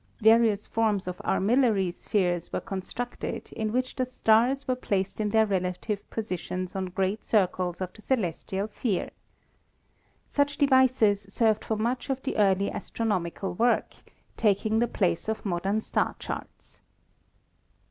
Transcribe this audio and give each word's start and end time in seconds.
Various 0.21 0.65
forms 0.65 1.05
of 1.05 1.21
armillary 1.23 1.91
spheres 1.91 2.51
were 2.51 2.59
constructed 2.59 3.53
in 3.53 3.71
which 3.71 3.93
the 3.95 4.03
stars 4.07 4.67
were 4.67 4.73
placed 4.75 5.21
in 5.21 5.29
their 5.29 5.45
relative 5.45 6.09
positions 6.09 6.75
on 6.75 6.85
great 6.87 7.23
circles 7.23 7.81
of 7.81 7.93
the 7.93 8.01
celestial 8.01 8.67
sphere. 8.67 9.11
Such 10.27 10.57
devices 10.57 11.27
served 11.29 11.63
for 11.63 11.75
much 11.75 12.09
of 12.09 12.19
the 12.23 12.37
early 12.37 12.71
astro 12.71 13.05
nomical 13.05 13.55
work, 13.55 13.93
taking 14.37 14.79
the 14.79 14.87
place 14.87 15.29
of 15.29 15.45
modern 15.45 15.81
star 15.81 16.15
charts. 16.17 16.81